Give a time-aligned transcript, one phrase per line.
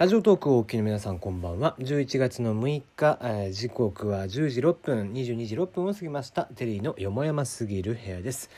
[0.00, 1.76] ラジオトークをお聞きの皆さんこんばんは。
[1.78, 6.44] 11月の6日、えー時刻は10時6分22時6分を過ぎました。
[6.44, 8.48] テリーのよもやますぎる部屋です。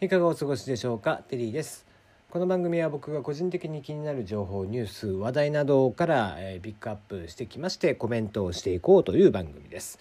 [0.00, 1.16] いかがお過ごしでしょうか？
[1.26, 1.88] テリーです。
[2.30, 9.98] この番組は僕が個人的に気になる情報ニュース話題などから、えーピックアップしてきましてコメントをしていこうという番組です。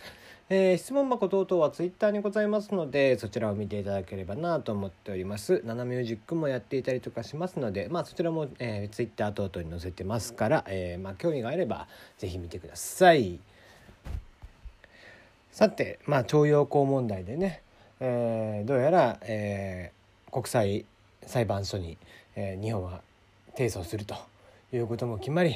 [0.54, 5.62] えー質問箱等々はツイッターにございますのでそちらを見ていただければなと思っております。
[5.64, 13.40] ナナミュージックもやっていたりとかしますのでまあそちらも、えー、ツイッター等々に載せてますから、えーまあ、興味があればぜひ見てください。
[15.54, 17.62] さてまあ徴用工問題でね、
[18.02, 20.86] えーどうやら、えー国際
[21.26, 21.98] 裁判所に、
[22.36, 23.00] えー日本は
[23.56, 24.16] 提訴すると
[24.74, 25.56] いうことも決まり、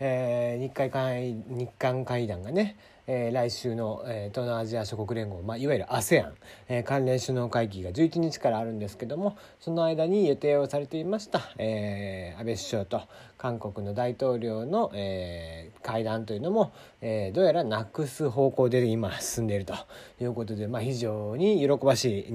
[0.00, 2.76] えー日韓会日韓会談がね、
[3.06, 6.32] えー来週の、えー東南アジア諸国連合、まあ、いわゆる ASEAN、
[6.68, 13.02] えー関連首脳会議が11日からあるんですけどもその間に予定をされていました、えー安倍首相と
[13.38, 19.74] 韓国の大統領の、えー会談というのも、えーどうやらなくす方向で今進んでいると
[20.20, 22.32] いうことで、まあ、非常に喜ばしい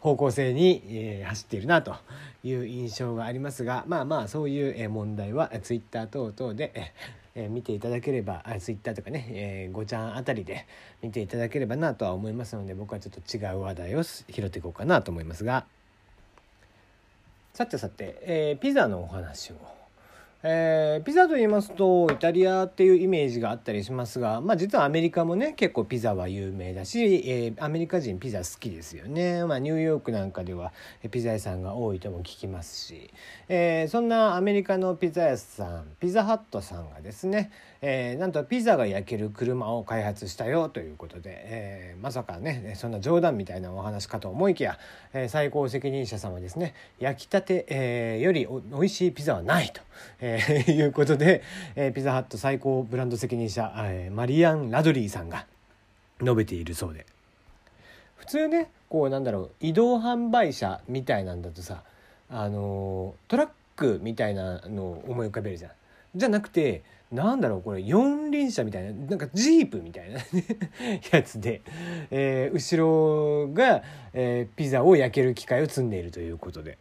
[0.00, 1.96] 方向性に、え走っているなと
[2.42, 6.92] いう印象がありますがまあまあそういう問題はツイッター等々で、
[7.34, 10.66] え見ていただければあツイッターとかね、えー、ごちゃんあたりで
[11.00, 15.64] 見ていただければなとは思いますので僕はちょっと違う話題を拾っていこうかなと思いますが
[17.54, 19.81] さてさて、えーピザのお話を。
[20.44, 30.72] えーピザと言いますとイタリアっていうイメージがあったりしますが、まあ、実はアメリカもね結構ピザは有名だし、えーアメリカ人ピザ好きですよね、まあ、ニューヨークなんかでは
[31.10, 33.10] ピザ屋さんが多いとも聞きますし、
[33.48, 37.52] えーそんなアメリカのピザ屋さんピザハットさんがですね、
[37.84, 44.78] えーなんとピザが焼ける車を開発したよということで、えーまさかねそんな冗談みたいなお話かと思いきや、
[45.12, 49.80] えー最高責任者様ですね焼きたて、えーよりお美味しいピザはないと、
[50.20, 51.42] えいうことで、
[51.74, 55.46] えピザハット最高ブランド責任者、えマリアン・ラドリーさんが
[56.20, 57.04] 述べているそうで
[58.16, 61.82] 普通ねこうなんだろう移動販売車みたいなんだとさ
[62.30, 65.72] あのトラックみたいなのを思い浮かべるじゃん。
[66.14, 70.18] じゃなくてなんだろうこれ四輪車みたいななんかジープみたいな
[71.12, 71.60] やつで、
[72.10, 73.82] えー後ろが、
[74.14, 76.78] えーピザを焼ける機械を積んでいるということで。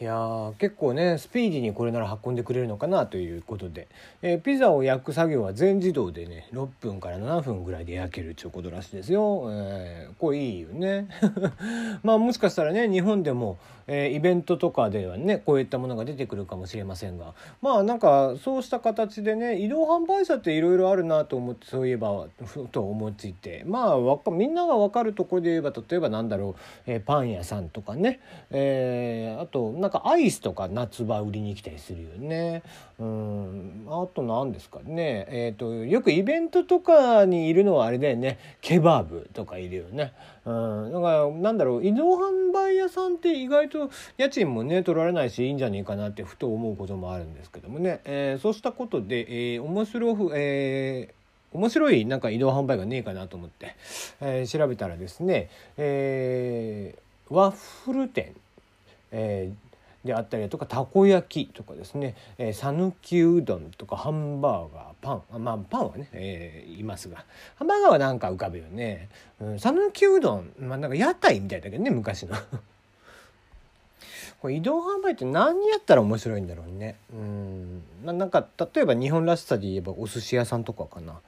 [0.00, 3.86] いや結構ねスピーディーにこれなら運んでくれるのかなということで、
[4.22, 11.08] えーピザを焼く作業は全自動でね6分から7分ぐらいで焼けるということらしいですよ、えーこれいいよね。
[12.02, 13.56] まあもしかしたらね日本でも、
[13.86, 17.34] えーイベントとかではねこういったものが出てくるかもしれませんが。
[17.62, 23.62] まあなんかそうした形でね移動販売車っていろいろあるなと思ってそういえばふと思いついて。
[23.64, 28.18] まあわかみんなが分かるところで言えば例えばなんだろう、えーパン屋さんとかね、
[28.50, 32.62] えーあとなんかアイスとか夏場売りに来たりするよね。
[32.98, 33.86] うん。
[33.86, 35.26] あと何ですかね。
[35.28, 38.38] えっ、とよくイベントとかにいるのはあれだよね。
[38.62, 40.14] ケバブとかいるよね。
[40.46, 40.50] う
[40.88, 53.76] ん、だからなんだろう移動販売屋さんって意外と家賃もね取られないしいいんじゃねえかなってふと思うこともあるんですけどもね、えーそうしたことで、えー面白ふ、えー面白いなんか移動販売がねえかなと思って、
[54.22, 58.34] えー調べたらですね、えーワッフル店、
[59.12, 59.64] えー
[60.04, 62.14] であったりだとかたこ焼きとかですね。
[62.36, 65.22] えー讃岐、うどんとかハンバーガーパン。
[65.32, 67.24] あまあパンはね、えーいますが。
[67.56, 69.08] ハンバーガーはなんか浮かぶよね。
[69.40, 72.36] うん讃岐、うどんまあなんか屋台みたいだけどね昔の。
[74.40, 76.96] これ移動販売って何やったら面白いんだろうね。
[77.12, 81.20] うんななんか例えば日本らしさで言えばお寿司屋さんとかかな。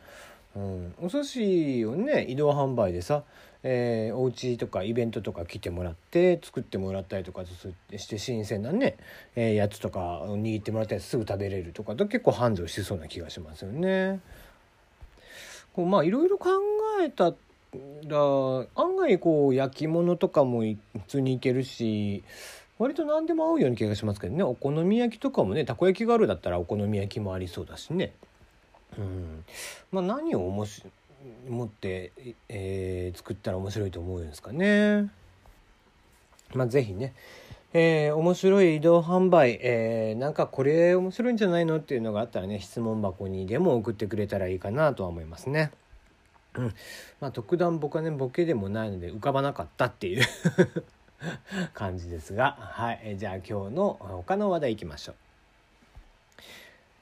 [0.57, 3.25] うん、お寿司をね移動販売でさ、
[3.63, 7.43] えー、お家とかイベントとか来てもらって作ってもらったりとか
[7.95, 8.97] して新鮮なね、
[9.37, 14.21] えーやつとか握ってもらったやつすぐ食べれるとかと結構繁盛しそうな気がしますよね。
[15.75, 16.49] こうまあいろいろ考
[17.03, 17.35] えた
[18.07, 18.19] ら
[18.77, 22.25] 案外こう焼き物とかも普通にいけるし
[22.79, 28.13] 割と何でも合うような気がしますけどねお好み焼きとかもねたこ焼きがあるだったらお好み焼きもありそうだしね。
[28.99, 29.45] うん、
[29.93, 30.83] まあ何をおもし
[31.49, 32.13] 持って、
[32.49, 35.11] えー作ったら面白いと思うんですかね。
[36.55, 37.15] まあぜひね、
[37.73, 45.73] えー面白い移動販売、えーなんかこれ面白いんじゃないのっていうのがあったらね質問箱にでも送ってくれたらいいかなとは思いますね。
[46.57, 46.75] うん、
[47.21, 50.25] まあ特段僕はねボケでもないので浮かばなかったっていう
[51.75, 55.26] 感じですがはい、じゃあ今日の他の話題いきましょう。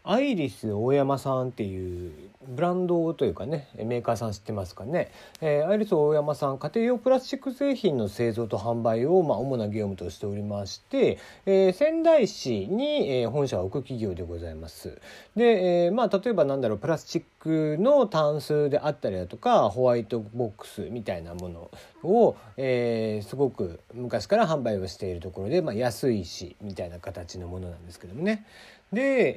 [0.07, 2.13] アイリス大山さんっていう
[2.47, 5.11] ブランドというかねメーカーさん知ってますかね、
[5.41, 15.01] えー、アイリス大山さん家庭用プラスチック製品の製造と販売を、まあ、主な業務としておりまして、えー、仙台市に、えー、本社を置く企業でございます。
[15.37, 21.71] で、えー、まあ例えばなんだろうプラスチックのタンスであったりだとかホワイトボックスみたいなもの
[22.03, 28.45] を、えー、すごく昔から販売をしているところで、まあ、安いしみたいな形のものなんですけどもね。
[28.93, 29.35] で、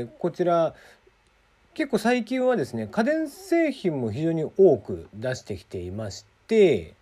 [0.00, 0.74] えー、こちら
[1.74, 6.94] 結構最近はですね家電製品も非常に多く出してきていまして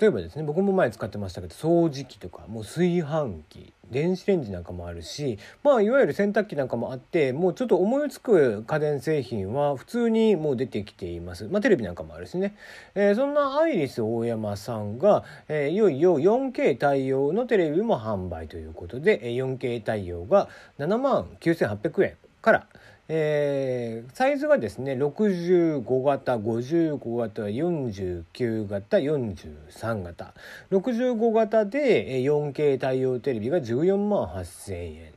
[0.00, 11.44] 例えばですね僕も前使ってましたけど掃除機とかもう炊飯器電子レンジなんかもあるしまあいわゆる洗濯機なんかもあってもうちょっと思いつく家電製品は普通にもう出てきています。
[11.44, 12.56] まあテレビなんかもあるしね、
[12.96, 20.48] えー、そんなアイリス大山さんが、えー、いよいよ 4K 対応のテレビも販売ということで 4K 対応が
[20.78, 22.66] 7万9800円から、
[23.08, 30.34] えー、サイズがですね65型55型49型43型。
[30.70, 35.15] 65型で 4K 対応テレビが14万8,000円。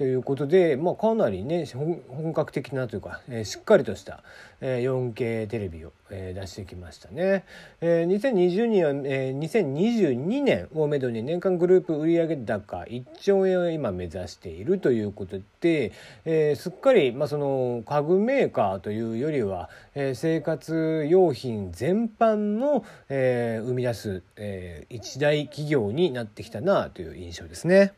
[0.00, 1.66] ということで、まあ、かなりね
[2.08, 4.22] 本格的なというか、えー、しっかりとした、
[4.62, 7.44] えー、4K テレビを、えー、出してきましたね。
[7.82, 15.92] えー、2020年は、えー、2022年をめどに年間グループ売上高1兆円を今目指しているということで、
[16.24, 27.92] えー、すっかり、まあ、その家具メーカーというよりは、えー、生活用品全般の、えー、生み出す、えー、一大企業になってきたなという印象ですね。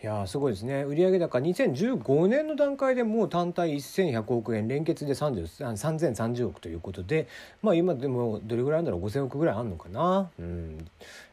[0.00, 7.26] いやすごいですね売上高2015年の段階でもう単体1100億円連結で3030億ということで
[7.62, 10.30] まあ今でもどれぐらいあるんだろう？5000億ぐらいあるのかな？
[10.38, 10.86] うん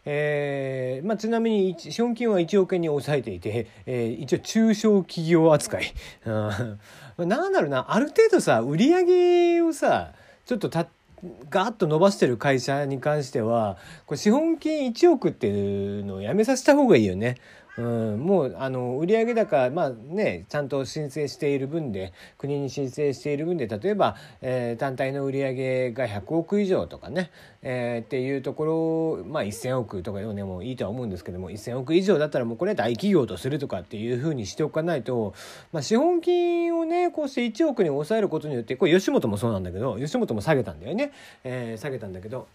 [0.06, 5.94] えーまあ、ちなみに資本金は1億円に抑えていて、えー、一応中小企業扱い。
[7.18, 10.14] うん、なんだろうなある程度さ売上をさ
[10.48, 10.88] ちょっとた
[11.50, 17.38] ガーッと伸ばしてる会社に関してはこれ資本金1億っていうのをやめさせた方がいいよね。
[17.78, 27.32] うん、もうあの売上高まあねちゃんと申請している分で国に申請している分で例えば、えー、単体の売上が100億以上とかね、
[27.62, 35.34] えー、っていうところまあ1,000億とかでもういいとは思うんですけども1,000億以上だったらもうこれ大企業とするとかっていうふうにしておかないと、
[35.74, 41.12] まあ、資本金をねこうして1億に抑えることによってこれ吉本もそうなんだけど吉本も下げたんだよね、
[41.44, 42.48] えー、下げたんだけど。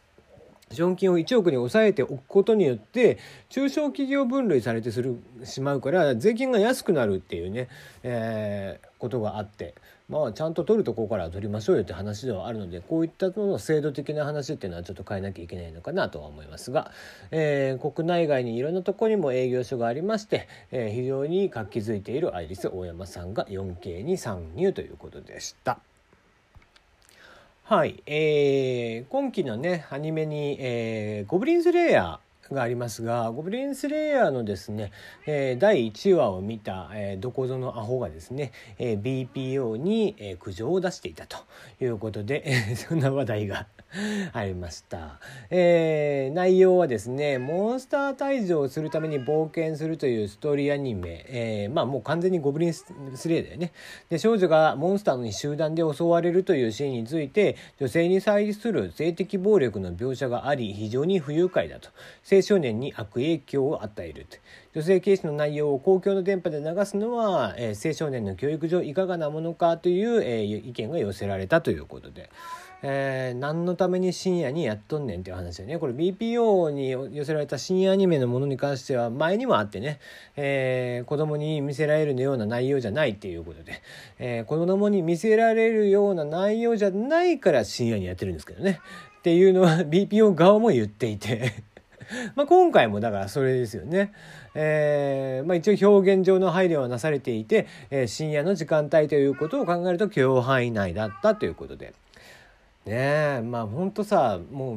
[0.73, 3.19] 資本金を1億に抑えておくことによって
[3.49, 7.69] 中小企業分類されてするしまうから税金が安くなるっていうね、
[8.05, 9.75] えー、ことがあって
[10.09, 16.93] まあちゃんと取るとこから取りましょうよって話ではあるのでこういったのの制度的な話っていうのはちょっと変えなきゃいけないのかなとは思いますが、
[17.33, 25.81] えー、国内外にいろんなとこにも営業所がありまして、えー、非常に活気づいているアイリス大山さんが 4K に参入ということでした。
[27.71, 32.30] はい、えー、今期のねアニメに、えー、ゴブリンズレイヤー。
[32.55, 34.93] がありますがゴブリンスレイヤーのですね、
[35.27, 41.37] えー、第1話を見た、えー、どこぞのアホがですね、えー、BPO に、えー、苦情を出していたと
[41.81, 43.67] いうことで、え、そんな話題が
[44.33, 45.19] ありました。
[45.51, 52.87] えー、内容はですね、モンスター退場をするために冒険するというストーリーアニメ、えー、まあもう完全にゴブリンス
[53.27, 53.73] レイヤーだよね。
[54.09, 61.91] で、少女がモンスターに集団で襲われるというシーンについて、女性に際する性的暴力の描写があり、非常に不愉快だと。
[62.41, 64.37] 青少年に悪影響を与えると。
[64.75, 72.31] 女性軽視の内容を公共の電波で流すのは、えー、青少年の教育上いかがなものかという、えー、意見が寄せられたということで。
[72.83, 75.79] えー、何のために深夜にやっとんねんっていう話だよね。
[75.79, 80.01] これ BPO に寄せられた深夜アニメのものに関しては前にもあってね、
[80.37, 83.83] えー、子供に見せられるような内容じゃないっていうことで、
[84.19, 88.81] えー、子供に見せられるような内容じゃないから深夜にやってるんですけどね。
[89.19, 91.53] っていうのは BPO 側も言っていて。
[92.35, 94.13] まあ今回もだからそれですよね。
[94.55, 101.95] えーまあ、一応表現上の配慮はなされていて、えー、深夜の時間帯ということを考えると許容範囲内だったということで。
[102.87, 104.77] ねえまあほんとさもう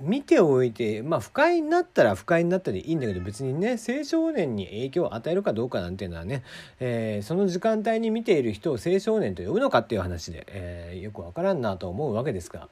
[0.00, 6.42] 見ておいてまあ不快になったら不快になったでいいんだけど別にね青少年に影響を与えるかどうかなんていうのはね、
[6.80, 12.68] えー、その時間帯に見ている人を青少年と呼ぶのかっていう話で、えー、よくわからんなと思うわけですが。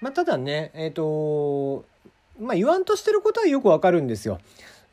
[0.00, 1.84] まあ、ただねえっ、ー、と
[2.40, 4.38] まあ言わんとしてることはよくわかるんですよ。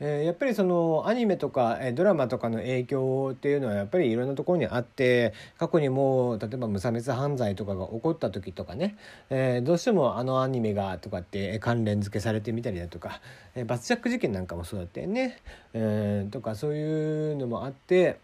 [0.04, 8.96] えー、やっぱりそのアニメとか、えドラマとかの影響っていうのはやっぱりいろんなところにあって過去にも例えば無差別犯罪とかが起こった時とかね、
[9.30, 13.20] えー、どうしてもあのアニメがとかって関連付けされてみたりだとか、
[13.54, 15.38] えー、バスジャック事件なんかもそうだったよね、
[15.72, 18.18] えー、とかそういうのもあって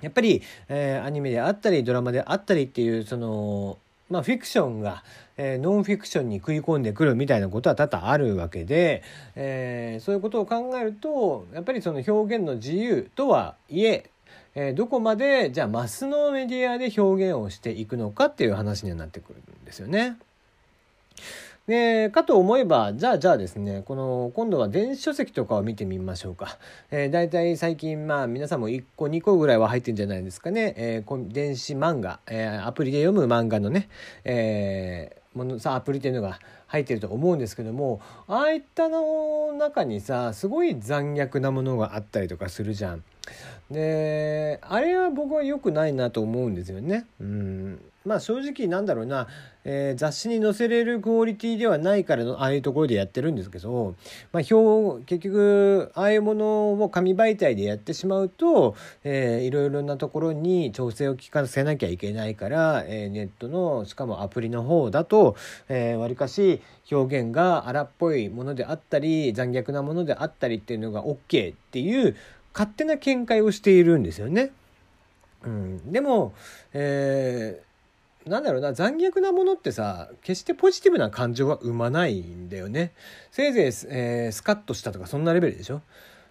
[0.00, 3.78] やっぱり、えー、アニメであったりドラマであったりっていうその
[4.14, 5.02] まあ、フィクションが、
[5.36, 9.02] えー、ノンフィクションに食い込んでくるみたいなことは多々あるわけで、
[9.34, 14.08] えー、そういうことを考えるとやっぱりその表現の自由とはいえ
[14.54, 20.16] えー、どこまでじゃあマスのメディアで表現をしていくのかっていう話にはなってくるんですよね。
[21.66, 26.58] でかと思えばじゃあじゃあですねこの今度は電子書籍とかを見てみましょうか、
[26.90, 33.88] えー、大体最近まあ皆さんも1個2個ぐらいは入ってるんじゃないですかね、えー、電子漫画、えー、アプリで読む漫画のね、
[34.24, 43.04] えー、ものさアプリっていうのが入ってると思うんですけどもああいったの中にさすごい残虐なものがあったりとかするじゃん。
[43.70, 47.06] であれは僕は良くないなと思うんですよね。
[47.20, 49.28] うんまあ正直なんだろうな、
[49.64, 53.94] えー、雑誌に載せれるクオリティではないからのああいうところでやってるんですけど、
[54.30, 65.36] まあ、表結局ああいうものを紙媒体でやってしまうと、えー、いろいろなところに調整を効かせなきゃいけないから、えー、ネットのしかもアプリの方だとわり、
[65.70, 66.60] えー、かし
[66.92, 72.16] 表現が荒っぽいものであったり残虐なものであったりっていうのが OK っていう
[72.54, 74.52] 勝手な見解をしているんですよね。
[75.44, 76.32] うん、でも、
[76.72, 77.74] えー
[78.26, 82.92] なんだろうな残虐なものってさ決してポジティブな感情は生まないんだよね。
[83.30, 85.82] せいぜい、えー、スカッとしたとかそんなレベルでしょ。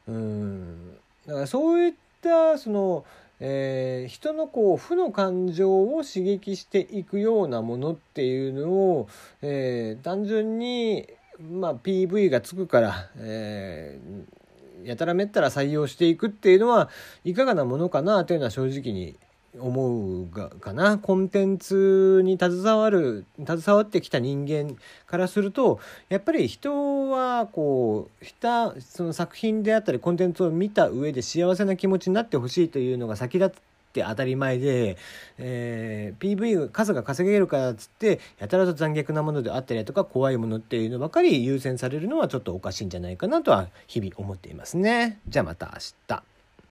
[0.08, 0.98] うん。
[1.28, 3.06] だからそういったその、
[3.40, 9.08] えー、人のこう負の感情を刺激していくようなものっていうのを、
[9.44, 11.08] えー、単純に、
[11.40, 14.43] まあ、PV がつくから、えー、
[14.84, 16.90] やたらめったら採用していくっていうのは
[17.24, 19.16] いかがなものかなというのは正直に
[19.60, 20.98] 思うがかな。
[20.98, 24.76] コンテンツに携わる携わってきた人間
[25.06, 34.98] からするとやっぱり人はこうしたその作品であったりコンテンツを見た上で幸せな気持ちになってほしいというのが先立ってって当たり前で、
[35.38, 45.20] えー、PV 数が稼げるからっつってやたらと残虐なものであったりとか怖いものっていうのばかり優先されるのはちょっとおかしいんじゃないかなとは日々思っていますね。
[45.30, 46.33] じゃあまた明日。